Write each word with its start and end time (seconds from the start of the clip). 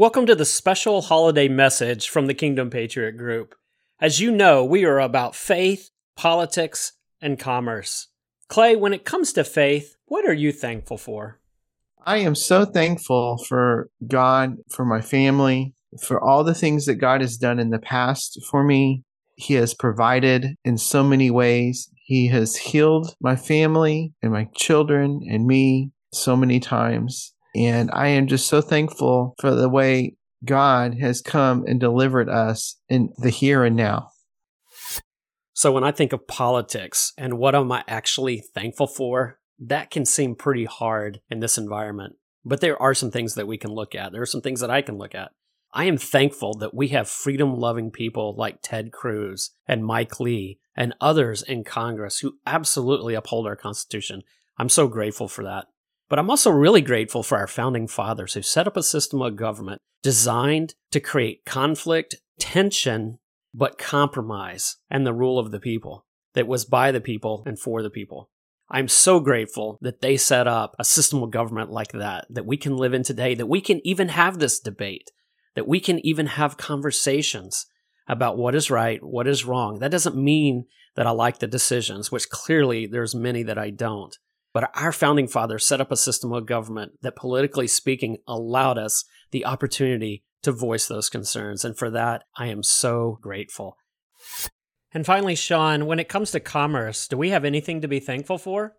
Welcome 0.00 0.24
to 0.28 0.34
the 0.34 0.46
special 0.46 1.02
holiday 1.02 1.46
message 1.46 2.08
from 2.08 2.24
the 2.24 2.32
Kingdom 2.32 2.70
Patriot 2.70 3.18
Group. 3.18 3.54
As 4.00 4.18
you 4.18 4.30
know, 4.30 4.64
we 4.64 4.86
are 4.86 4.98
about 4.98 5.36
faith, 5.36 5.90
politics, 6.16 6.92
and 7.20 7.38
commerce. 7.38 8.08
Clay, 8.48 8.76
when 8.76 8.94
it 8.94 9.04
comes 9.04 9.34
to 9.34 9.44
faith, 9.44 9.96
what 10.06 10.26
are 10.26 10.32
you 10.32 10.52
thankful 10.52 10.96
for? 10.96 11.38
I 12.06 12.16
am 12.16 12.34
so 12.34 12.64
thankful 12.64 13.44
for 13.46 13.90
God, 14.08 14.56
for 14.70 14.86
my 14.86 15.02
family, 15.02 15.74
for 16.00 16.18
all 16.18 16.44
the 16.44 16.54
things 16.54 16.86
that 16.86 16.94
God 16.94 17.20
has 17.20 17.36
done 17.36 17.58
in 17.58 17.68
the 17.68 17.78
past 17.78 18.40
for 18.50 18.64
me. 18.64 19.04
He 19.36 19.52
has 19.56 19.74
provided 19.74 20.56
in 20.64 20.78
so 20.78 21.04
many 21.04 21.30
ways. 21.30 21.90
He 22.06 22.28
has 22.28 22.56
healed 22.56 23.14
my 23.20 23.36
family 23.36 24.14
and 24.22 24.32
my 24.32 24.48
children 24.54 25.20
and 25.30 25.46
me 25.46 25.90
so 26.10 26.38
many 26.38 26.58
times. 26.58 27.34
And 27.54 27.90
I 27.92 28.08
am 28.08 28.26
just 28.26 28.46
so 28.48 28.60
thankful 28.60 29.34
for 29.40 29.54
the 29.54 29.68
way 29.68 30.16
God 30.44 30.98
has 31.00 31.20
come 31.20 31.64
and 31.66 31.80
delivered 31.80 32.28
us 32.28 32.76
in 32.88 33.12
the 33.18 33.30
here 33.30 33.64
and 33.64 33.76
now. 33.76 34.10
So, 35.52 35.72
when 35.72 35.84
I 35.84 35.92
think 35.92 36.12
of 36.12 36.26
politics 36.26 37.12
and 37.18 37.38
what 37.38 37.54
am 37.54 37.70
I 37.70 37.84
actually 37.86 38.42
thankful 38.54 38.86
for, 38.86 39.38
that 39.58 39.90
can 39.90 40.06
seem 40.06 40.34
pretty 40.34 40.64
hard 40.64 41.20
in 41.28 41.40
this 41.40 41.58
environment. 41.58 42.14
But 42.44 42.62
there 42.62 42.80
are 42.80 42.94
some 42.94 43.10
things 43.10 43.34
that 43.34 43.46
we 43.46 43.58
can 43.58 43.72
look 43.72 43.94
at. 43.94 44.12
There 44.12 44.22
are 44.22 44.26
some 44.26 44.40
things 44.40 44.60
that 44.60 44.70
I 44.70 44.80
can 44.80 44.96
look 44.96 45.14
at. 45.14 45.32
I 45.72 45.84
am 45.84 45.98
thankful 45.98 46.54
that 46.54 46.74
we 46.74 46.88
have 46.88 47.08
freedom 47.08 47.54
loving 47.54 47.90
people 47.90 48.34
like 48.36 48.60
Ted 48.62 48.90
Cruz 48.90 49.50
and 49.68 49.84
Mike 49.84 50.18
Lee 50.18 50.58
and 50.74 50.94
others 51.00 51.42
in 51.42 51.62
Congress 51.62 52.20
who 52.20 52.38
absolutely 52.46 53.14
uphold 53.14 53.46
our 53.46 53.54
Constitution. 53.54 54.22
I'm 54.58 54.68
so 54.68 54.88
grateful 54.88 55.28
for 55.28 55.44
that. 55.44 55.66
But 56.10 56.18
I'm 56.18 56.28
also 56.28 56.50
really 56.50 56.82
grateful 56.82 57.22
for 57.22 57.38
our 57.38 57.46
founding 57.46 57.86
fathers 57.86 58.34
who 58.34 58.42
set 58.42 58.66
up 58.66 58.76
a 58.76 58.82
system 58.82 59.22
of 59.22 59.36
government 59.36 59.80
designed 60.02 60.74
to 60.90 60.98
create 60.98 61.46
conflict, 61.46 62.16
tension, 62.38 63.18
but 63.54 63.78
compromise 63.78 64.76
and 64.90 65.06
the 65.06 65.14
rule 65.14 65.38
of 65.38 65.52
the 65.52 65.60
people 65.60 66.04
that 66.34 66.48
was 66.48 66.64
by 66.64 66.90
the 66.90 67.00
people 67.00 67.44
and 67.46 67.58
for 67.58 67.80
the 67.80 67.90
people. 67.90 68.28
I'm 68.68 68.88
so 68.88 69.20
grateful 69.20 69.78
that 69.82 70.00
they 70.00 70.16
set 70.16 70.48
up 70.48 70.74
a 70.78 70.84
system 70.84 71.22
of 71.22 71.30
government 71.30 71.70
like 71.70 71.92
that, 71.92 72.26
that 72.28 72.46
we 72.46 72.56
can 72.56 72.76
live 72.76 72.92
in 72.92 73.04
today, 73.04 73.34
that 73.36 73.46
we 73.46 73.60
can 73.60 73.80
even 73.86 74.08
have 74.08 74.38
this 74.38 74.58
debate, 74.58 75.10
that 75.54 75.68
we 75.68 75.78
can 75.78 76.04
even 76.04 76.26
have 76.26 76.56
conversations 76.56 77.66
about 78.08 78.36
what 78.36 78.56
is 78.56 78.70
right, 78.70 79.02
what 79.02 79.28
is 79.28 79.44
wrong. 79.44 79.78
That 79.78 79.90
doesn't 79.92 80.16
mean 80.16 80.66
that 80.96 81.06
I 81.06 81.10
like 81.10 81.38
the 81.38 81.46
decisions, 81.46 82.10
which 82.10 82.30
clearly 82.30 82.86
there's 82.86 83.14
many 83.14 83.44
that 83.44 83.58
I 83.58 83.70
don't. 83.70 84.16
But 84.52 84.70
our 84.74 84.92
founding 84.92 85.28
fathers 85.28 85.66
set 85.66 85.80
up 85.80 85.92
a 85.92 85.96
system 85.96 86.32
of 86.32 86.46
government 86.46 86.92
that, 87.02 87.16
politically 87.16 87.68
speaking, 87.68 88.18
allowed 88.26 88.78
us 88.78 89.04
the 89.30 89.46
opportunity 89.46 90.24
to 90.42 90.52
voice 90.52 90.86
those 90.86 91.08
concerns. 91.08 91.64
And 91.64 91.76
for 91.76 91.90
that, 91.90 92.24
I 92.36 92.46
am 92.46 92.62
so 92.62 93.18
grateful. 93.20 93.76
And 94.92 95.06
finally, 95.06 95.36
Shaun, 95.36 95.86
when 95.86 96.00
it 96.00 96.08
comes 96.08 96.32
to 96.32 96.40
commerce, 96.40 97.06
do 97.06 97.16
we 97.16 97.30
have 97.30 97.44
anything 97.44 97.80
to 97.80 97.88
be 97.88 98.00
thankful 98.00 98.38
for? 98.38 98.74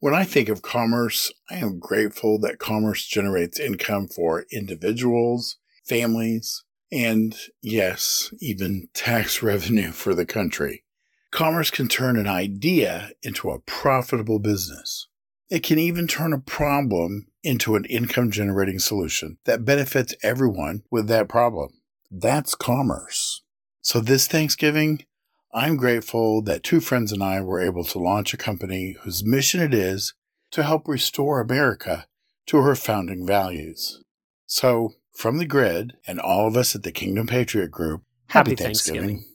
When 0.00 0.14
I 0.14 0.24
think 0.24 0.48
of 0.48 0.62
commerce, 0.62 1.32
I 1.48 1.58
am 1.58 1.78
grateful 1.78 2.40
that 2.40 2.58
commerce 2.58 3.06
generates 3.06 3.60
income 3.60 4.08
for 4.08 4.46
individuals, 4.50 5.58
families, 5.84 6.64
and 6.90 7.36
yes, 7.62 8.34
even 8.40 8.88
tax 8.94 9.42
revenue 9.42 9.92
for 9.92 10.14
the 10.14 10.26
country. 10.26 10.82
Commerce 11.30 11.70
can 11.70 11.86
turn 11.86 12.18
an 12.18 12.26
idea 12.26 13.12
into 13.22 13.50
a 13.50 13.60
profitable 13.60 14.40
business. 14.40 15.06
It 15.52 15.62
can 15.62 15.78
even 15.78 16.06
turn 16.06 16.32
a 16.32 16.38
problem 16.38 17.26
into 17.42 17.76
an 17.76 17.84
income 17.84 18.30
generating 18.30 18.78
solution 18.78 19.36
that 19.44 19.66
benefits 19.66 20.14
everyone 20.22 20.82
with 20.90 21.08
that 21.08 21.28
problem. 21.28 21.74
That's 22.10 22.54
commerce. 22.54 23.42
So 23.82 24.00
this 24.00 24.26
Thanksgiving, 24.26 25.04
I'm 25.52 25.76
grateful 25.76 26.40
that 26.44 26.62
two 26.62 26.80
friends 26.80 27.12
and 27.12 27.22
I 27.22 27.42
were 27.42 27.60
able 27.60 27.84
to 27.84 27.98
launch 27.98 28.32
a 28.32 28.38
company 28.38 28.96
whose 29.02 29.26
mission 29.26 29.60
it 29.60 29.74
is 29.74 30.14
to 30.52 30.62
help 30.62 30.88
restore 30.88 31.38
America 31.38 32.06
to 32.46 32.56
her 32.62 32.74
founding 32.74 33.26
values. 33.26 34.02
So, 34.46 34.94
from 35.12 35.36
the 35.36 35.44
grid 35.44 35.92
and 36.06 36.18
all 36.18 36.48
of 36.48 36.56
us 36.56 36.74
at 36.74 36.82
the 36.82 36.92
Kingdom 36.92 37.26
Patriot 37.26 37.70
Group, 37.70 38.04
happy, 38.28 38.52
happy 38.52 38.62
Thanksgiving. 38.62 39.00
Thanksgiving. 39.02 39.31